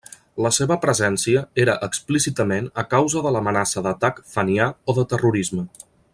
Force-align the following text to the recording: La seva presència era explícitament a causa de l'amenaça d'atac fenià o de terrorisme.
La 0.43 0.51
seva 0.55 0.77
presència 0.85 1.43
era 1.65 1.75
explícitament 1.89 2.69
a 2.83 2.85
causa 2.95 3.23
de 3.27 3.35
l'amenaça 3.37 3.85
d'atac 3.89 4.23
fenià 4.39 4.71
o 4.87 4.97
de 5.01 5.05
terrorisme. 5.13 5.69